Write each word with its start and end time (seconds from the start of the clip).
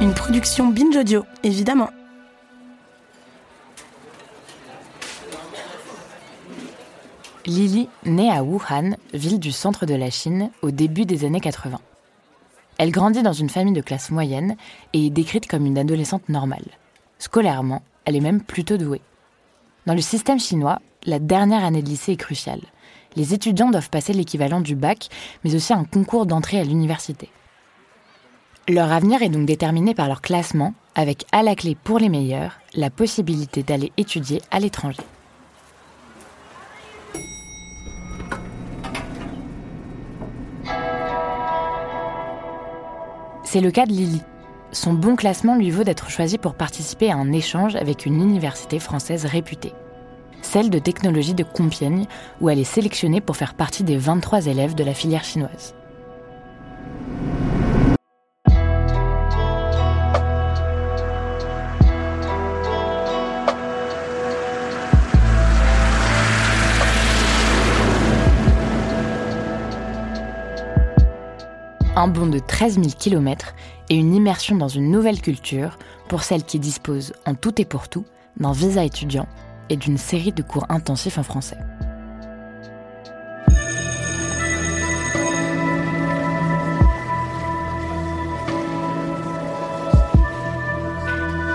Une 0.00 0.14
production 0.14 0.68
Binge 0.68 0.96
Audio, 0.96 1.24
évidemment. 1.42 1.90
Lily 7.46 7.88
naît 8.04 8.30
à 8.30 8.44
Wuhan, 8.44 8.92
ville 9.12 9.40
du 9.40 9.50
centre 9.50 9.86
de 9.86 9.94
la 9.96 10.08
Chine, 10.10 10.50
au 10.62 10.70
début 10.70 11.04
des 11.04 11.24
années 11.24 11.40
80. 11.40 11.80
Elle 12.78 12.92
grandit 12.92 13.24
dans 13.24 13.32
une 13.32 13.50
famille 13.50 13.72
de 13.72 13.80
classe 13.80 14.12
moyenne 14.12 14.56
et 14.92 15.06
est 15.06 15.10
décrite 15.10 15.48
comme 15.48 15.66
une 15.66 15.78
adolescente 15.78 16.28
normale. 16.28 16.66
Scolairement, 17.18 17.82
elle 18.04 18.14
est 18.14 18.20
même 18.20 18.40
plutôt 18.40 18.76
douée. 18.76 19.02
Dans 19.86 19.94
le 19.94 20.00
système 20.00 20.38
chinois, 20.38 20.78
la 21.06 21.18
dernière 21.18 21.64
année 21.64 21.82
de 21.82 21.88
lycée 21.88 22.12
est 22.12 22.16
cruciale. 22.16 22.62
Les 23.16 23.34
étudiants 23.34 23.70
doivent 23.70 23.90
passer 23.90 24.12
l'équivalent 24.12 24.60
du 24.60 24.76
bac, 24.76 25.08
mais 25.42 25.56
aussi 25.56 25.72
un 25.72 25.82
concours 25.82 26.26
d'entrée 26.26 26.60
à 26.60 26.64
l'université. 26.64 27.30
Leur 28.70 28.92
avenir 28.92 29.22
est 29.22 29.30
donc 29.30 29.46
déterminé 29.46 29.94
par 29.94 30.08
leur 30.08 30.20
classement, 30.20 30.74
avec 30.94 31.24
à 31.32 31.42
la 31.42 31.54
clé 31.54 31.74
pour 31.74 31.98
les 31.98 32.10
meilleurs 32.10 32.60
la 32.74 32.90
possibilité 32.90 33.62
d'aller 33.62 33.92
étudier 33.96 34.42
à 34.50 34.60
l'étranger. 34.60 35.00
C'est 43.42 43.62
le 43.62 43.70
cas 43.70 43.86
de 43.86 43.92
Lily. 43.92 44.20
Son 44.72 44.92
bon 44.92 45.16
classement 45.16 45.56
lui 45.56 45.70
vaut 45.70 45.84
d'être 45.84 46.10
choisie 46.10 46.36
pour 46.36 46.52
participer 46.52 47.10
à 47.10 47.16
un 47.16 47.32
échange 47.32 47.74
avec 47.74 48.04
une 48.04 48.20
université 48.20 48.78
française 48.78 49.24
réputée. 49.24 49.72
Celle 50.42 50.68
de 50.68 50.78
technologie 50.78 51.32
de 51.32 51.42
Compiègne, 51.42 52.04
où 52.42 52.50
elle 52.50 52.58
est 52.58 52.64
sélectionnée 52.64 53.22
pour 53.22 53.38
faire 53.38 53.54
partie 53.54 53.82
des 53.82 53.96
23 53.96 54.44
élèves 54.44 54.74
de 54.74 54.84
la 54.84 54.92
filière 54.92 55.24
chinoise. 55.24 55.74
Un 71.98 72.06
bond 72.06 72.26
de 72.26 72.38
13 72.38 72.74
000 72.74 72.86
km 72.96 73.54
et 73.88 73.96
une 73.96 74.14
immersion 74.14 74.56
dans 74.56 74.68
une 74.68 74.88
nouvelle 74.88 75.20
culture 75.20 75.78
pour 76.08 76.22
celles 76.22 76.44
qui 76.44 76.60
disposent 76.60 77.12
en 77.26 77.34
tout 77.34 77.60
et 77.60 77.64
pour 77.64 77.88
tout 77.88 78.04
d'un 78.38 78.52
visa 78.52 78.84
étudiant 78.84 79.26
et 79.68 79.76
d'une 79.76 79.98
série 79.98 80.30
de 80.30 80.42
cours 80.42 80.66
intensifs 80.68 81.18
en 81.18 81.24
français. 81.24 81.58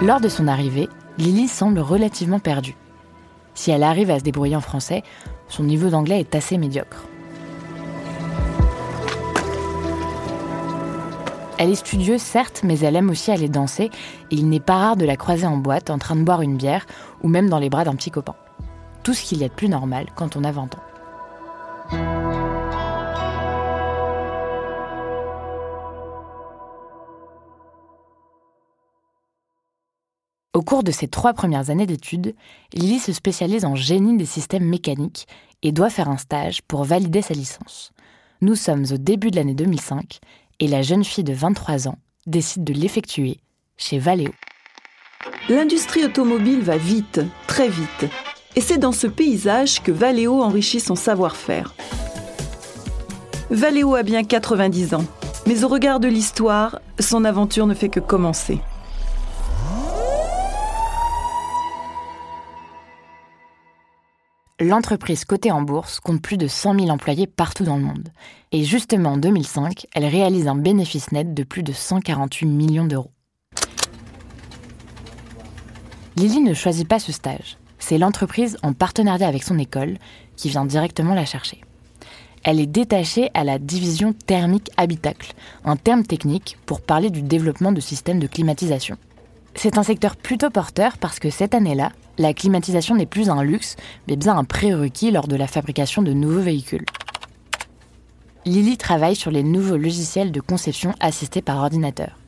Lors 0.02 0.20
de 0.20 0.28
son 0.28 0.50
arrivée, 0.50 0.90
Lily 1.18 1.48
semble 1.48 1.80
relativement 1.80 2.40
perdue. 2.40 2.76
Si 3.53 3.72
elle 3.72 3.84
arrive 3.84 4.09
à 4.09 4.20
se 4.20 4.26
débrouiller 4.26 4.58
en 4.58 4.62
français, 4.62 5.03
son 5.48 5.64
niveau 5.64 5.90
d'anglais 5.90 6.20
est 6.20 6.36
assez 6.36 6.58
médiocre. 6.58 7.06
Elle 11.59 11.69
est 11.69 11.75
studieuse, 11.75 12.22
certes, 12.22 12.62
mais 12.64 12.80
elle 12.80 12.96
aime 12.96 13.12
aussi 13.12 13.31
aller 13.31 13.47
danser, 13.47 13.91
et 14.31 14.36
il 14.36 14.50
n'est 14.50 14.59
pas 14.59 14.78
rare 14.78 14.97
de 14.97 15.06
la 15.06 15.16
croiser 15.16 15.46
en 15.46 15.58
boîte 15.58 15.90
en 15.90 16.00
train 16.00 16.16
de 16.16 16.24
boire 16.24 16.41
une 16.41 16.58
bière, 16.58 16.86
ou 17.22 17.28
même 17.28 17.50
dans 17.50 17.59
les 17.59 17.69
bras 17.69 17.86
d'un 17.86 17.96
petit 17.96 18.12
copain. 18.12 18.36
Tout 19.03 19.14
ce 19.14 19.24
qu'il 19.24 19.38
y 19.38 19.44
a 19.44 19.50
de 19.50 19.53
plus 19.53 19.69
normal 19.69 20.08
quand 20.16 20.36
on 20.36 20.44
a 20.44 20.52
20 20.52 20.75
ans. 20.75 20.84
Au 30.53 30.62
cours 30.62 30.84
de 30.84 30.91
ses 30.91 31.08
trois 31.08 31.34
premières 31.34 31.70
années 31.70 31.88
d'études, 31.88 32.35
Lily 32.74 33.00
se 33.00 33.12
spécialise 33.12 33.66
en 33.66 33.75
génie 33.75 34.18
des 34.18 34.25
systèmes 34.25 34.66
mécaniques 34.66 35.28
et 35.62 35.72
doit 35.72 35.90
faire 35.90 36.09
un 36.09 36.18
stage 36.18 36.62
pour 36.62 36.84
valider 36.84 37.22
sa 37.22 37.34
licence. 37.34 37.91
Nous 38.41 38.56
sommes 38.56 38.85
au 38.91 38.97
début 38.97 39.31
de 39.31 39.38
l'année 39.38 39.56
2005 39.56 40.20
et 40.63 40.68
la 40.68 40.81
jeune 40.81 41.03
fille 41.03 41.25
de 41.25 41.34
23 41.34 41.90
ans 41.90 41.97
décide 42.25 42.63
de 42.63 42.72
l'effectuer 42.72 43.41
chez 43.75 44.00
Valeo. 44.00 44.31
L'industrie 45.50 46.06
automobile 46.06 46.62
va 46.62 46.78
vite, 46.78 47.19
très 47.47 47.68
vite. 47.68 48.06
Et 48.56 48.62
c'est 48.62 48.78
dans 48.78 48.94
ce 48.94 49.07
paysage 49.07 49.84
que 49.84 49.91
Valeo 49.91 50.41
enrichit 50.41 50.79
son 50.79 50.96
savoir-faire. 50.96 51.75
Valeo 53.50 53.94
a 53.96 54.03
bien 54.03 54.23
90 54.23 54.94
ans, 54.94 55.06
mais 55.47 55.66
au 55.66 55.68
regard 55.68 56.00
de 56.00 56.07
l'histoire, 56.07 56.79
son 56.97 57.25
aventure 57.25 57.68
ne 57.68 57.73
fait 57.73 57.90
que 57.90 58.00
commencer. 58.00 58.62
L'entreprise 64.63 65.25
cotée 65.25 65.51
en 65.51 65.62
bourse 65.62 66.00
compte 66.00 66.22
plus 66.22 66.38
de 66.38 66.47
100 66.47 66.79
000 66.79 66.90
employés 66.90 67.28
partout 67.28 67.66
dans 67.66 67.75
le 67.75 67.84
monde. 67.84 68.07
Et 68.53 68.63
justement 68.63 69.12
en 69.12 69.18
2005, 69.18 69.88
elle 69.94 70.06
réalise 70.06 70.47
un 70.47 70.56
bénéfice 70.56 71.12
net 71.12 71.34
de 71.34 71.44
plus 71.44 71.63
de 71.63 71.74
148 71.74 72.46
millions 72.46 72.85
d'euros. 72.85 73.12
Lily 76.16 76.40
ne 76.40 76.53
choisit 76.53 76.88
pas 76.88 77.00
ce 77.00 77.12
stage. 77.12 77.57
C'est 77.78 77.97
l'entreprise, 77.97 78.57
en 78.63 78.72
partenariat 78.72 79.28
avec 79.28 79.44
son 79.44 79.59
école, 79.59 79.97
qui 80.38 80.47
vient 80.47 80.66
directement 80.66 81.13
la 81.13 81.25
chercher. 81.25 81.59
Elle 82.46 82.62
est 82.62 82.66
détachée 82.66 83.31
à 83.34 83.44
la 83.44 83.59
division 83.59 84.13
thermique 84.13 84.72
habitacle, 84.78 85.34
un 85.66 85.75
terme 85.75 86.03
technique 86.03 86.57
pour 86.66 86.79
parler 86.79 87.09
du 87.09 87.22
développement 87.22 87.73
de 87.73 87.81
systèmes 87.81 88.19
de 88.19 88.28
climatisation. 88.28 88.97
C'est 89.56 89.78
un 89.78 89.84
secteur 89.84 90.16
plutôt 90.16 90.50
porteur 90.50 90.97
parce 90.97 91.19
que 91.19 91.30
cette 91.30 91.53
année-là, 91.53 91.91
la 92.18 92.34
climatisation 92.34 92.96
n'est 92.96 93.06
plus 93.06 93.30
un 93.30 93.44
luxe, 93.44 93.75
mais 94.08 94.16
bien 94.16 94.38
un 94.38 94.44
prérequis 94.44 95.12
lors 95.12 95.28
de 95.28 95.36
la 95.36 95.47
fabrication 95.47 96.02
de 96.02 96.14
nouveaux 96.14 96.41
véhicules. 96.41 96.86
Lily 98.46 98.78
travaille 98.78 99.16
sur 99.16 99.31
les 99.31 99.44
nouveaux 99.44 99.78
logiciels 99.78 100.31
de 100.31 100.41
conception 100.41 100.94
assistés 101.00 101.41
par 101.41 101.58
ordinateur. 101.58 102.19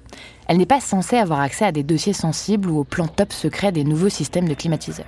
Elle 0.47 0.57
n'est 0.57 0.65
pas 0.65 0.79
censée 0.79 1.17
avoir 1.17 1.41
accès 1.41 1.65
à 1.65 1.71
des 1.71 1.83
dossiers 1.83 2.13
sensibles 2.13 2.69
ou 2.69 2.79
aux 2.79 2.83
plans 2.83 3.07
top 3.07 3.33
secrets 3.33 3.71
des 3.71 3.83
nouveaux 3.83 4.09
systèmes 4.09 4.47
de 4.47 4.53
climatiseurs. 4.53 5.05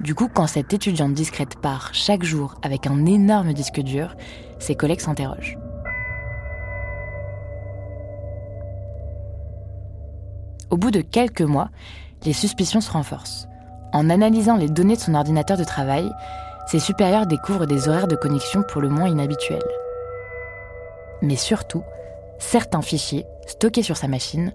Du 0.00 0.14
coup, 0.14 0.28
quand 0.32 0.46
cette 0.46 0.72
étudiante 0.72 1.12
discrète 1.12 1.56
part 1.60 1.90
chaque 1.92 2.24
jour 2.24 2.54
avec 2.62 2.86
un 2.86 3.04
énorme 3.04 3.52
disque 3.52 3.80
dur, 3.80 4.16
ses 4.58 4.74
collègues 4.74 5.00
s'interrogent. 5.00 5.58
Au 10.72 10.78
bout 10.78 10.90
de 10.90 11.02
quelques 11.02 11.42
mois, 11.42 11.68
les 12.24 12.32
suspicions 12.32 12.80
se 12.80 12.90
renforcent. 12.90 13.46
En 13.92 14.08
analysant 14.08 14.56
les 14.56 14.70
données 14.70 14.96
de 14.96 15.00
son 15.00 15.14
ordinateur 15.14 15.58
de 15.58 15.64
travail, 15.64 16.10
ses 16.66 16.78
supérieurs 16.78 17.26
découvrent 17.26 17.66
des 17.66 17.90
horaires 17.90 18.08
de 18.08 18.16
connexion 18.16 18.62
pour 18.62 18.80
le 18.80 18.88
moins 18.88 19.06
inhabituels. 19.06 19.60
Mais 21.20 21.36
surtout, 21.36 21.82
certains 22.38 22.80
fichiers 22.80 23.26
stockés 23.46 23.82
sur 23.82 23.98
sa 23.98 24.08
machine 24.08 24.54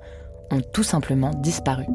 ont 0.49 0.61
tout 0.73 0.81
simplement 0.81 1.29
disparu. 1.35 1.85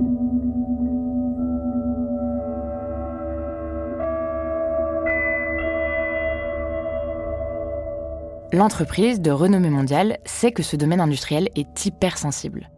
L'entreprise, 8.53 9.21
de 9.21 9.33
renommée 9.33 9.71
mondiale, 9.71 10.19
sait 10.25 10.53
que 10.53 10.63
ce 10.63 10.77
domaine 10.77 11.01
industriel 11.01 11.49
est 11.57 11.87
hypersensible. 11.87 12.71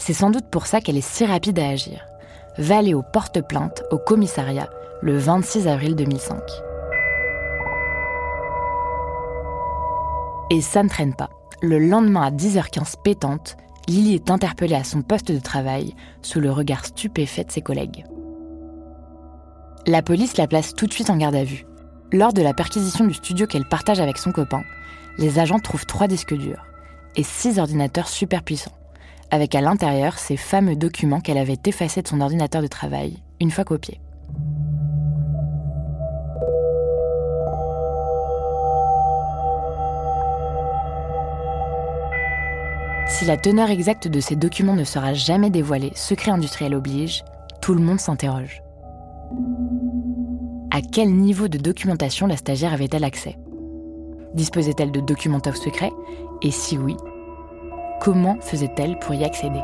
C'est 0.00 0.14
sans 0.14 0.30
doute 0.30 0.46
pour 0.50 0.66
ça 0.66 0.80
qu'elle 0.80 0.96
est 0.96 1.06
si 1.06 1.26
rapide 1.26 1.58
à 1.58 1.68
agir. 1.68 2.06
Valeo 2.56 3.02
porte 3.12 3.46
plainte 3.46 3.82
au 3.90 3.98
commissariat 3.98 4.70
le 5.02 5.18
26 5.18 5.68
avril 5.68 5.94
2005. 5.94 6.40
Et 10.50 10.62
ça 10.62 10.82
ne 10.82 10.88
traîne 10.88 11.14
pas. 11.14 11.28
Le 11.60 11.78
lendemain 11.78 12.22
à 12.22 12.30
10h15 12.30 12.94
pétante, 13.04 13.58
Lily 13.88 14.14
est 14.14 14.30
interpellée 14.30 14.74
à 14.74 14.84
son 14.84 15.02
poste 15.02 15.30
de 15.30 15.38
travail 15.38 15.94
sous 16.22 16.40
le 16.40 16.50
regard 16.50 16.86
stupéfait 16.86 17.44
de 17.44 17.52
ses 17.52 17.60
collègues. 17.60 18.06
La 19.86 20.00
police 20.00 20.38
la 20.38 20.46
place 20.46 20.74
tout 20.74 20.86
de 20.86 20.94
suite 20.94 21.10
en 21.10 21.18
garde 21.18 21.36
à 21.36 21.44
vue. 21.44 21.66
Lors 22.10 22.32
de 22.32 22.40
la 22.40 22.54
perquisition 22.54 23.06
du 23.06 23.14
studio 23.14 23.46
qu'elle 23.46 23.68
partage 23.68 24.00
avec 24.00 24.16
son 24.16 24.32
copain, 24.32 24.62
les 25.18 25.38
agents 25.38 25.58
trouvent 25.58 25.86
trois 25.86 26.06
disques 26.06 26.34
durs 26.34 26.64
et 27.16 27.22
six 27.22 27.58
ordinateurs 27.58 28.08
super 28.08 28.42
puissants, 28.42 28.72
avec 29.30 29.54
à 29.54 29.60
l'intérieur 29.60 30.18
ces 30.18 30.36
fameux 30.36 30.76
documents 30.76 31.20
qu'elle 31.20 31.38
avait 31.38 31.58
effacés 31.66 32.02
de 32.02 32.08
son 32.08 32.20
ordinateur 32.20 32.62
de 32.62 32.66
travail 32.66 33.18
une 33.40 33.50
fois 33.50 33.64
copiés. 33.64 34.00
Si 43.08 43.24
la 43.26 43.36
teneur 43.36 43.70
exacte 43.70 44.08
de 44.08 44.20
ces 44.20 44.36
documents 44.36 44.76
ne 44.76 44.84
sera 44.84 45.14
jamais 45.14 45.50
dévoilée, 45.50 45.92
secret 45.94 46.30
industriel 46.30 46.74
oblige, 46.74 47.24
tout 47.60 47.74
le 47.74 47.82
monde 47.82 48.00
s'interroge. 48.00 48.62
À 50.70 50.80
quel 50.80 51.12
niveau 51.12 51.48
de 51.48 51.58
documentation 51.58 52.26
la 52.26 52.36
stagiaire 52.36 52.72
avait-elle 52.72 53.04
accès? 53.04 53.36
Disposait-elle 54.34 54.92
de 54.92 55.00
documents 55.00 55.40
top 55.40 55.56
secrets 55.56 55.92
Et 56.42 56.50
si 56.50 56.78
oui, 56.78 56.96
comment 58.00 58.38
faisait-elle 58.40 58.98
pour 58.98 59.14
y 59.14 59.24
accéder? 59.24 59.60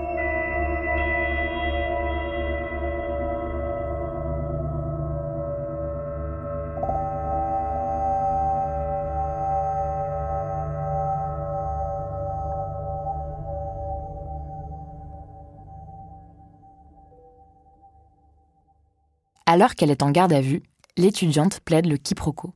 Alors 19.48 19.74
qu'elle 19.74 19.90
est 19.90 20.02
en 20.02 20.10
garde 20.10 20.32
à 20.32 20.40
vue, 20.40 20.62
l'étudiante 20.98 21.60
plaide 21.60 21.86
le 21.86 21.96
quiproquo. 21.96 22.52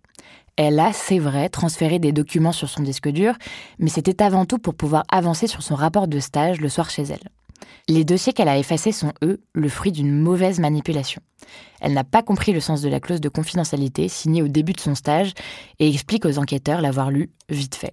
Elle 0.57 0.79
a, 0.79 0.93
c'est 0.93 1.19
vrai, 1.19 1.49
transféré 1.49 1.99
des 1.99 2.13
documents 2.13 2.53
sur 2.53 2.69
son 2.69 2.83
disque 2.83 3.09
dur, 3.09 3.35
mais 3.79 3.89
c'était 3.89 4.23
avant 4.23 4.45
tout 4.45 4.59
pour 4.59 4.75
pouvoir 4.75 5.05
avancer 5.11 5.47
sur 5.47 5.63
son 5.63 5.75
rapport 5.75 6.09
de 6.09 6.21
stage 6.21 6.61
le 6.61 6.69
soir 6.69 6.91
chez 6.91 7.03
elle. 7.03 7.29
Les 7.89 8.05
dossiers 8.05 8.33
qu'elle 8.33 8.49
a 8.49 8.59
effacés 8.59 8.93
sont, 8.93 9.13
eux, 9.23 9.41
le 9.55 9.69
fruit 9.69 9.93
d'une 9.93 10.13
mauvaise 10.13 10.61
manipulation. 10.61 11.23
Elle 11.81 11.95
n'a 11.95 12.05
pas 12.05 12.23
compris 12.23 12.53
le 12.53 12.61
sens 12.61 12.83
de 12.83 12.89
la 12.89 13.01
clause 13.01 13.21
de 13.21 13.29
confidentialité 13.29 14.09
signée 14.09 14.43
au 14.43 14.49
début 14.49 14.73
de 14.73 14.81
son 14.81 14.95
stage 14.95 15.33
et 15.79 15.89
explique 15.89 16.27
aux 16.27 16.39
enquêteurs 16.39 16.83
l'avoir 16.83 17.11
lu 17.11 17.31
vite 17.49 17.75
fait. 17.75 17.93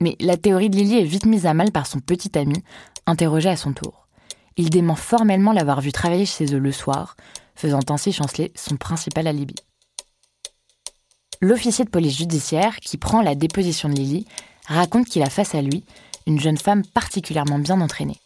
Mais 0.00 0.16
la 0.20 0.36
théorie 0.36 0.70
de 0.70 0.76
Lily 0.76 0.98
est 0.98 1.04
vite 1.04 1.26
mise 1.26 1.46
à 1.46 1.54
mal 1.54 1.70
par 1.70 1.86
son 1.86 2.00
petit 2.00 2.36
ami, 2.36 2.56
interrogé 3.06 3.48
à 3.48 3.56
son 3.56 3.72
tour 3.72 4.04
il 4.56 4.70
dément 4.70 4.94
formellement 4.94 5.52
l'avoir 5.52 5.80
vu 5.80 5.92
travailler 5.92 6.26
chez 6.26 6.54
eux 6.54 6.58
le 6.58 6.72
soir, 6.72 7.16
faisant 7.54 7.80
ainsi 7.88 8.12
chanceler 8.12 8.52
son 8.54 8.76
principal 8.76 9.26
alibi. 9.26 9.54
L'officier 11.40 11.84
de 11.84 11.90
police 11.90 12.16
judiciaire, 12.16 12.76
qui 12.80 12.96
prend 12.96 13.20
la 13.20 13.34
déposition 13.34 13.88
de 13.88 13.94
Lily, 13.94 14.26
raconte 14.66 15.06
qu'il 15.06 15.22
a 15.22 15.30
face 15.30 15.54
à 15.54 15.62
lui 15.62 15.84
une 16.26 16.40
jeune 16.40 16.56
femme 16.56 16.84
particulièrement 16.86 17.58
bien 17.58 17.80
entraînée. 17.80 18.18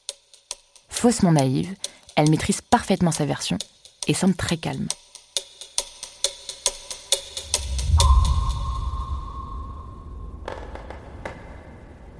Faussement 0.89 1.33
naïve, 1.33 1.75
elle 2.17 2.31
maîtrise 2.31 2.61
parfaitement 2.61 3.11
sa 3.11 3.27
version 3.27 3.59
et 4.07 4.15
semble 4.15 4.35
très 4.35 4.57
calme. 4.57 4.87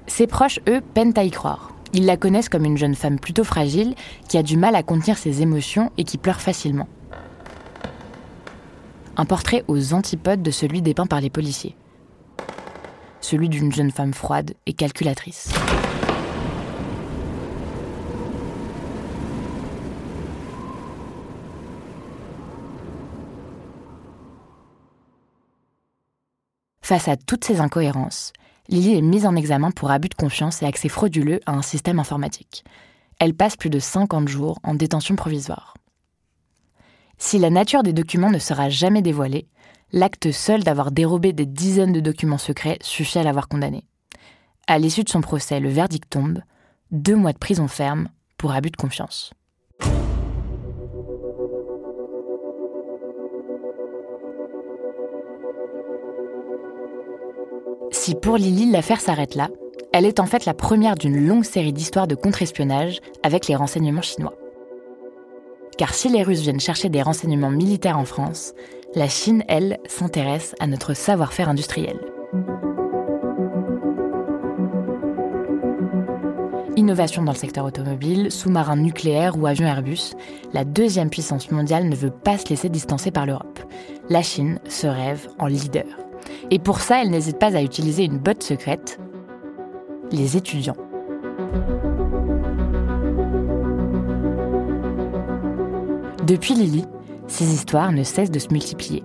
Ses 0.07 0.27
proches, 0.27 0.59
eux, 0.67 0.81
peinent 0.81 1.13
à 1.15 1.23
y 1.23 1.31
croire. 1.31 1.71
Ils 1.93 2.05
la 2.05 2.17
connaissent 2.17 2.49
comme 2.49 2.65
une 2.65 2.77
jeune 2.77 2.95
femme 2.95 3.19
plutôt 3.19 3.45
fragile, 3.45 3.95
qui 4.27 4.37
a 4.37 4.43
du 4.43 4.57
mal 4.57 4.75
à 4.75 4.83
contenir 4.83 5.17
ses 5.17 5.41
émotions 5.41 5.93
et 5.97 6.03
qui 6.03 6.17
pleure 6.17 6.41
facilement. 6.41 6.89
Un 9.19 9.25
portrait 9.25 9.65
aux 9.67 9.93
antipodes 9.93 10.41
de 10.41 10.49
celui 10.49 10.81
dépeint 10.81 11.05
par 11.05 11.19
les 11.19 11.29
policiers. 11.29 11.75
Celui 13.19 13.49
d'une 13.49 13.69
jeune 13.69 13.91
femme 13.91 14.13
froide 14.13 14.53
et 14.65 14.71
calculatrice. 14.71 15.49
Face 26.81 27.09
à 27.09 27.17
toutes 27.17 27.43
ces 27.43 27.59
incohérences, 27.59 28.31
Lily 28.69 28.95
est 28.95 29.01
mise 29.01 29.25
en 29.25 29.35
examen 29.35 29.71
pour 29.71 29.91
abus 29.91 30.07
de 30.07 30.15
confiance 30.15 30.61
et 30.61 30.65
accès 30.65 30.87
frauduleux 30.87 31.41
à 31.45 31.51
un 31.51 31.61
système 31.61 31.99
informatique. 31.99 32.63
Elle 33.19 33.33
passe 33.33 33.57
plus 33.57 33.69
de 33.69 33.79
50 33.79 34.29
jours 34.29 34.59
en 34.63 34.75
détention 34.75 35.17
provisoire. 35.17 35.73
Si 37.21 37.37
la 37.37 37.49
nature 37.49 37.83
des 37.83 37.91
documents 37.91 38.31
ne 38.31 38.39
sera 38.39 38.69
jamais 38.69 39.01
dévoilée, 39.01 39.49
l'acte 39.91 40.31
seul 40.31 40.63
d'avoir 40.63 40.91
dérobé 40.91 41.33
des 41.33 41.45
dizaines 41.45 41.91
de 41.91 41.99
documents 41.99 42.37
secrets 42.37 42.79
suffit 42.81 43.19
à 43.19 43.23
l'avoir 43.23 43.49
condamnée. 43.49 43.83
À 44.67 44.79
l'issue 44.79 45.03
de 45.03 45.09
son 45.09 45.19
procès, 45.19 45.59
le 45.59 45.67
verdict 45.67 46.09
tombe 46.09 46.39
deux 46.91 47.17
mois 47.17 47.33
de 47.33 47.37
prison 47.37 47.67
ferme 47.67 48.07
pour 48.37 48.53
abus 48.53 48.71
de 48.71 48.77
confiance. 48.77 49.33
Si 57.91 58.15
pour 58.15 58.37
Lily 58.37 58.71
l'affaire 58.71 59.01
s'arrête 59.01 59.35
là, 59.35 59.49
elle 59.91 60.05
est 60.05 60.21
en 60.21 60.25
fait 60.25 60.45
la 60.45 60.53
première 60.53 60.95
d'une 60.95 61.27
longue 61.27 61.43
série 61.43 61.73
d'histoires 61.73 62.07
de 62.07 62.15
contre-espionnage 62.15 63.01
avec 63.23 63.47
les 63.47 63.55
renseignements 63.57 64.01
chinois. 64.01 64.35
Car 65.79 65.93
si 65.93 66.09
les 66.09 66.23
Russes 66.23 66.41
viennent 66.41 66.59
chercher 66.59 66.89
des 66.89 67.01
renseignements 67.01 67.49
militaires 67.49 67.97
en 67.97 68.03
France, 68.03 68.53
la 68.95 69.07
Chine, 69.07 69.45
elle, 69.47 69.79
s'intéresse 69.87 70.53
à 70.59 70.67
notre 70.67 70.93
savoir-faire 70.93 71.47
industriel. 71.47 71.97
Innovation 76.75 77.23
dans 77.23 77.31
le 77.31 77.37
secteur 77.37 77.63
automobile, 77.63 78.29
sous-marin 78.29 78.75
nucléaire 78.75 79.37
ou 79.37 79.47
avion 79.47 79.67
Airbus, 79.67 80.15
la 80.51 80.65
deuxième 80.65 81.09
puissance 81.09 81.49
mondiale 81.49 81.87
ne 81.87 81.95
veut 81.95 82.11
pas 82.11 82.37
se 82.37 82.49
laisser 82.49 82.67
distancer 82.67 83.11
par 83.11 83.25
l'Europe. 83.25 83.59
La 84.09 84.21
Chine 84.21 84.59
se 84.67 84.87
rêve 84.87 85.29
en 85.39 85.47
leader. 85.47 85.85
Et 86.51 86.59
pour 86.59 86.81
ça, 86.81 87.01
elle 87.01 87.11
n'hésite 87.11 87.39
pas 87.39 87.55
à 87.55 87.61
utiliser 87.61 88.03
une 88.03 88.17
botte 88.17 88.43
secrète, 88.43 88.99
les 90.11 90.35
étudiants. 90.35 90.75
Depuis 96.29 96.53
Lily, 96.53 96.85
ces 97.25 97.55
histoires 97.55 97.91
ne 97.91 98.03
cessent 98.03 98.29
de 98.29 98.37
se 98.37 98.49
multiplier. 98.51 99.03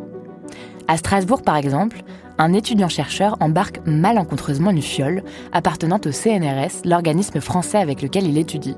À 0.89 0.99
Strasbourg, 0.99 1.41
par 1.41 1.57
exemple, 1.57 2.03
un 2.37 2.53
étudiant-chercheur 2.53 3.39
embarque 3.41 3.81
malencontreusement 3.87 4.69
une 4.69 4.83
fiole 4.83 5.23
appartenant 5.51 5.99
au 6.05 6.13
CNRS, 6.13 6.85
l'organisme 6.85 7.41
français 7.41 7.79
avec 7.79 8.03
lequel 8.03 8.27
il 8.27 8.37
étudie. 8.37 8.77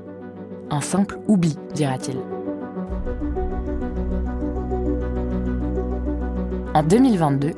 Un 0.69 0.79
simple 0.79 1.19
oubli, 1.27 1.57
dira-t-il. 1.73 2.19
En 6.73 6.83
2022, 6.83 7.51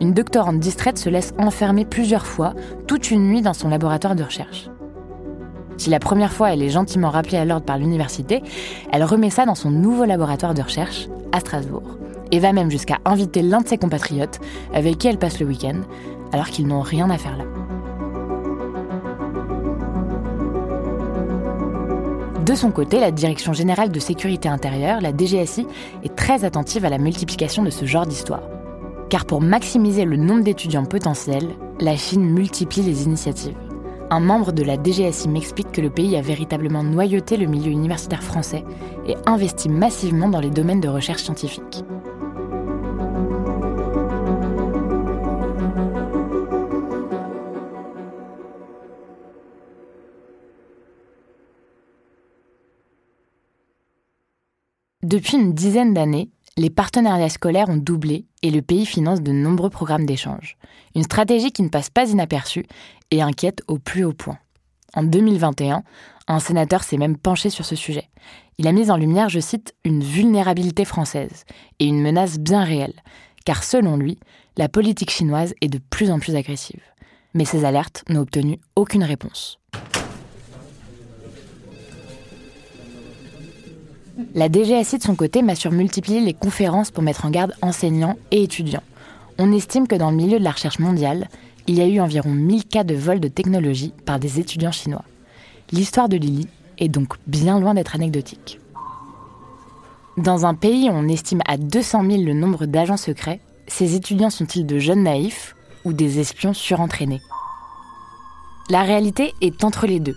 une 0.00 0.12
doctorante 0.12 0.60
distraite 0.60 0.98
se 0.98 1.08
laisse 1.08 1.34
enfermer 1.38 1.84
plusieurs 1.84 2.26
fois, 2.26 2.54
toute 2.86 3.10
une 3.10 3.26
nuit 3.26 3.42
dans 3.42 3.54
son 3.54 3.68
laboratoire 3.68 4.14
de 4.14 4.22
recherche. 4.22 4.70
Si 5.76 5.90
la 5.90 5.98
première 5.98 6.32
fois 6.32 6.52
elle 6.52 6.62
est 6.62 6.70
gentiment 6.70 7.10
rappelée 7.10 7.38
à 7.38 7.44
l'ordre 7.44 7.66
par 7.66 7.78
l'université, 7.78 8.42
elle 8.92 9.04
remet 9.04 9.30
ça 9.30 9.44
dans 9.44 9.54
son 9.54 9.70
nouveau 9.70 10.04
laboratoire 10.04 10.54
de 10.54 10.62
recherche 10.62 11.08
à 11.32 11.40
Strasbourg, 11.40 11.98
et 12.32 12.38
va 12.38 12.52
même 12.52 12.70
jusqu'à 12.70 12.98
inviter 13.04 13.42
l'un 13.42 13.60
de 13.60 13.68
ses 13.68 13.78
compatriotes 13.78 14.40
avec 14.72 14.98
qui 14.98 15.08
elle 15.08 15.18
passe 15.18 15.38
le 15.40 15.46
week-end, 15.46 15.80
alors 16.32 16.46
qu'ils 16.46 16.66
n'ont 16.66 16.80
rien 16.80 17.10
à 17.10 17.18
faire 17.18 17.36
là. 17.36 17.44
De 22.44 22.54
son 22.54 22.70
côté, 22.70 23.00
la 23.00 23.10
Direction 23.10 23.52
générale 23.52 23.90
de 23.90 23.98
sécurité 23.98 24.48
intérieure, 24.48 25.00
la 25.00 25.10
DGSI, 25.10 25.66
est 26.04 26.14
très 26.14 26.44
attentive 26.44 26.84
à 26.84 26.90
la 26.90 26.98
multiplication 26.98 27.64
de 27.64 27.70
ce 27.70 27.86
genre 27.86 28.06
d'histoire. 28.06 28.42
Car 29.10 29.24
pour 29.24 29.40
maximiser 29.40 30.04
le 30.04 30.16
nombre 30.16 30.44
d'étudiants 30.44 30.84
potentiels, 30.84 31.48
la 31.80 31.96
Chine 31.96 32.24
multiplie 32.24 32.82
les 32.82 33.02
initiatives. 33.02 33.56
Un 34.08 34.20
membre 34.20 34.52
de 34.52 34.62
la 34.62 34.76
DGSI 34.76 35.28
m'explique 35.28 35.72
que 35.72 35.80
le 35.80 35.90
pays 35.90 36.16
a 36.16 36.22
véritablement 36.22 36.84
noyauté 36.84 37.36
le 37.36 37.46
milieu 37.46 37.72
universitaire 37.72 38.22
français 38.22 38.64
et 39.08 39.16
investi 39.26 39.68
massivement 39.68 40.28
dans 40.28 40.38
les 40.38 40.50
domaines 40.50 40.80
de 40.80 40.88
recherche 40.88 41.24
scientifique. 41.24 41.84
Depuis 55.02 55.36
une 55.36 55.52
dizaine 55.52 55.94
d'années, 55.94 56.30
les 56.58 56.70
partenariats 56.70 57.28
scolaires 57.28 57.68
ont 57.68 57.76
doublé 57.76 58.24
et 58.42 58.50
le 58.50 58.62
pays 58.62 58.86
finance 58.86 59.20
de 59.20 59.32
nombreux 59.32 59.70
programmes 59.70 60.06
d'échange. 60.06 60.56
Une 60.94 61.02
stratégie 61.02 61.52
qui 61.52 61.62
ne 61.62 61.68
passe 61.68 61.90
pas 61.90 62.08
inaperçue 62.08 62.66
et 63.10 63.20
inquiète 63.20 63.62
au 63.68 63.78
plus 63.78 64.04
haut 64.04 64.14
point. 64.14 64.38
En 64.94 65.02
2021, 65.02 65.82
un 66.28 66.38
sénateur 66.40 66.82
s'est 66.82 66.96
même 66.96 67.18
penché 67.18 67.50
sur 67.50 67.66
ce 67.66 67.76
sujet. 67.76 68.08
Il 68.58 68.66
a 68.66 68.72
mis 68.72 68.90
en 68.90 68.96
lumière, 68.96 69.28
je 69.28 69.40
cite, 69.40 69.74
une 69.84 70.02
vulnérabilité 70.02 70.86
française 70.86 71.44
et 71.78 71.84
une 71.84 72.00
menace 72.00 72.38
bien 72.38 72.64
réelle, 72.64 73.02
car 73.44 73.62
selon 73.62 73.98
lui, 73.98 74.18
la 74.56 74.70
politique 74.70 75.10
chinoise 75.10 75.54
est 75.60 75.68
de 75.68 75.78
plus 75.90 76.10
en 76.10 76.18
plus 76.18 76.36
agressive. 76.36 76.82
Mais 77.34 77.44
ces 77.44 77.66
alertes 77.66 78.02
n'ont 78.08 78.22
obtenu 78.22 78.58
aucune 78.74 79.04
réponse. 79.04 79.58
La 84.34 84.48
DGSI 84.50 84.98
de 84.98 85.02
son 85.02 85.14
côté 85.14 85.42
m'a 85.42 85.54
surmultiplié 85.54 86.20
les 86.20 86.32
conférences 86.32 86.90
pour 86.90 87.02
mettre 87.02 87.26
en 87.26 87.30
garde 87.30 87.52
enseignants 87.60 88.16
et 88.30 88.42
étudiants. 88.42 88.82
On 89.38 89.52
estime 89.52 89.86
que 89.86 89.94
dans 89.94 90.10
le 90.10 90.16
milieu 90.16 90.38
de 90.38 90.44
la 90.44 90.52
recherche 90.52 90.78
mondiale, 90.78 91.28
il 91.66 91.76
y 91.76 91.82
a 91.82 91.86
eu 91.86 92.00
environ 92.00 92.30
1000 92.30 92.64
cas 92.64 92.84
de 92.84 92.94
vol 92.94 93.20
de 93.20 93.28
technologie 93.28 93.92
par 94.06 94.18
des 94.18 94.40
étudiants 94.40 94.72
chinois. 94.72 95.04
L'histoire 95.70 96.08
de 96.08 96.16
Lily 96.16 96.48
est 96.78 96.88
donc 96.88 97.14
bien 97.26 97.60
loin 97.60 97.74
d'être 97.74 97.94
anecdotique. 97.94 98.58
Dans 100.16 100.46
un 100.46 100.54
pays 100.54 100.88
où 100.88 100.94
on 100.94 101.08
estime 101.08 101.42
à 101.46 101.58
200 101.58 102.08
000 102.08 102.22
le 102.22 102.32
nombre 102.32 102.64
d'agents 102.64 102.96
secrets, 102.96 103.40
ces 103.66 103.96
étudiants 103.96 104.30
sont-ils 104.30 104.64
de 104.64 104.78
jeunes 104.78 105.02
naïfs 105.02 105.54
ou 105.84 105.92
des 105.92 106.20
espions 106.20 106.54
surentraînés? 106.54 107.20
La 108.70 108.82
réalité 108.82 109.34
est 109.42 109.62
entre 109.62 109.86
les 109.86 110.00
deux. 110.00 110.16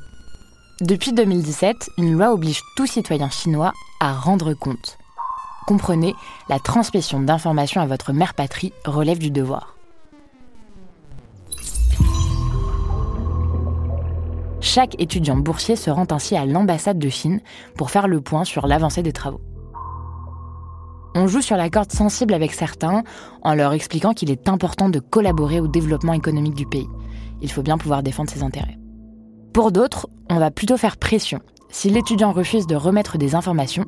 Depuis 0.81 1.11
2017, 1.11 1.89
une 1.97 2.13
loi 2.13 2.31
oblige 2.31 2.61
tout 2.77 2.85
citoyen 2.85 3.29
chinois 3.29 3.73
à 3.99 4.13
rendre 4.13 4.53
compte. 4.53 4.97
Comprenez, 5.67 6.15
la 6.47 6.57
transmission 6.57 7.19
d'informations 7.19 7.81
à 7.81 7.85
votre 7.85 8.13
mère 8.13 8.33
patrie 8.33 8.71
relève 8.85 9.19
du 9.19 9.29
devoir. 9.29 9.75
Chaque 14.61 14.95
étudiant 15.01 15.35
boursier 15.35 15.75
se 15.75 15.89
rend 15.89 16.07
ainsi 16.11 16.37
à 16.37 16.45
l'ambassade 16.45 16.97
de 16.97 17.09
Chine 17.09 17.41
pour 17.75 17.91
faire 17.91 18.07
le 18.07 18.21
point 18.21 18.45
sur 18.45 18.65
l'avancée 18.65 19.03
des 19.03 19.11
travaux. 19.11 19.41
On 21.13 21.27
joue 21.27 21.41
sur 21.41 21.57
la 21.57 21.69
corde 21.69 21.91
sensible 21.91 22.33
avec 22.33 22.53
certains 22.53 23.03
en 23.41 23.53
leur 23.53 23.73
expliquant 23.73 24.13
qu'il 24.13 24.31
est 24.31 24.47
important 24.47 24.87
de 24.87 24.99
collaborer 24.99 25.59
au 25.59 25.67
développement 25.67 26.13
économique 26.13 26.55
du 26.55 26.65
pays. 26.65 26.87
Il 27.41 27.51
faut 27.51 27.63
bien 27.63 27.77
pouvoir 27.77 28.01
défendre 28.01 28.29
ses 28.29 28.43
intérêts. 28.43 28.78
Pour 29.53 29.71
d'autres, 29.71 30.07
on 30.29 30.37
va 30.37 30.51
plutôt 30.51 30.77
faire 30.77 30.97
pression. 30.97 31.39
Si 31.69 31.89
l'étudiant 31.89 32.31
refuse 32.31 32.67
de 32.67 32.75
remettre 32.75 33.17
des 33.17 33.33
informations, 33.33 33.85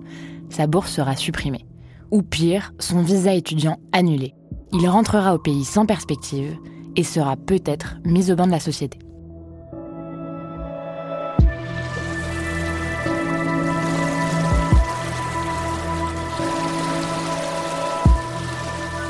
sa 0.50 0.66
bourse 0.66 0.92
sera 0.92 1.16
supprimée. 1.16 1.66
Ou 2.10 2.24
pire, 2.24 2.74
son 2.80 3.02
visa 3.02 3.34
étudiant 3.34 3.78
annulé. 3.92 4.34
Il 4.74 4.88
rentrera 4.88 5.36
au 5.36 5.38
pays 5.38 5.64
sans 5.64 5.86
perspective 5.86 6.58
et 6.96 7.04
sera 7.04 7.38
peut-être 7.38 7.98
mis 8.04 8.32
au 8.32 8.36
banc 8.36 8.48
de 8.48 8.52
la 8.52 8.60
société. 8.60 9.00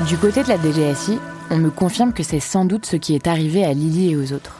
Du 0.06 0.18
côté 0.18 0.42
de 0.42 0.48
la 0.48 0.58
DGSI, 0.58 1.18
on 1.50 1.56
me 1.56 1.70
confirme 1.70 2.12
que 2.12 2.22
c'est 2.22 2.40
sans 2.40 2.64
doute 2.64 2.86
ce 2.86 2.96
qui 2.96 3.14
est 3.14 3.26
arrivé 3.26 3.64
à 3.64 3.72
Lily 3.72 4.10
et 4.10 4.16
aux 4.16 4.32
autres. 4.32 4.56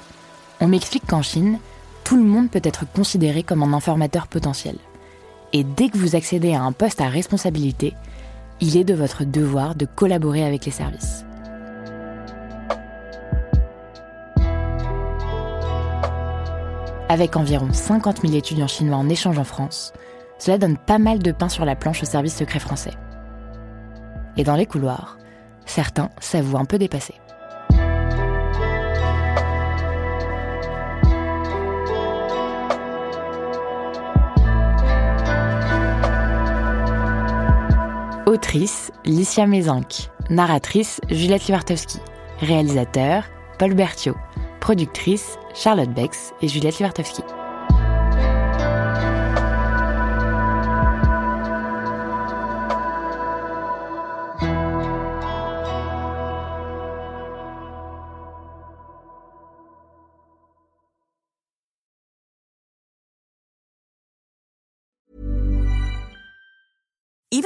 On 0.61 0.69
m'explique 0.69 1.07
qu'en 1.07 1.23
Chine, 1.23 1.59
tout 2.05 2.17
le 2.17 2.25
monde 2.25 2.51
peut 2.51 2.61
être 2.63 2.85
considéré 2.93 3.43
comme 3.43 3.63
un 3.63 3.73
informateur 3.73 4.27
potentiel. 4.27 4.77
Et 5.53 5.65
dès 5.65 5.89
que 5.89 5.99
vous 5.99 6.17
accédez 6.17 6.55
à 6.55 6.63
un 6.63 6.73
poste 6.73 7.01
à 7.01 7.09
responsabilité, 7.09 7.95
il 8.61 8.77
est 8.77 8.85
de 8.85 8.95
votre 8.95 9.25
devoir 9.25 9.75
de 9.75 9.87
collaborer 9.87 10.45
avec 10.45 10.65
les 10.65 10.73
services. 10.73 11.25
Avec 17.09 17.37
environ 17.37 17.69
50 17.73 18.23
000 18.23 18.35
étudiants 18.35 18.67
chinois 18.67 18.97
en 18.97 19.09
échange 19.09 19.39
en 19.39 19.45
France, 19.45 19.93
cela 20.39 20.59
donne 20.59 20.79
pas 20.79 20.99
mal 20.99 21.19
de 21.19 21.31
pain 21.31 21.49
sur 21.49 21.65
la 21.65 21.77
planche 21.77 22.03
au 22.03 22.07
service 22.07 22.37
secret 22.37 22.59
français. 22.59 22.95
Et 24.39 24.45
dans 24.45 24.57
les 24.57 24.67
couloirs, 24.67 25.19
certains 25.67 26.09
s'avouent 26.21 26.57
un 26.57 26.65
peu 26.65 26.79
dépassés. 26.79 27.22
Autrice, 38.53 38.93
Licia. 39.07 39.47
Narratrice, 40.29 41.01
Juliette 41.09 41.47
Livartowski. 41.47 42.01
Réalisateur, 42.41 43.25
Paul 43.59 43.73
Berthiaud. 43.73 44.15
Productrice, 44.61 45.39
Charlotte 45.55 45.89
Bex 45.95 46.35
et 46.43 46.49
Juliette 46.49 46.77
Livartowski. 46.77 47.23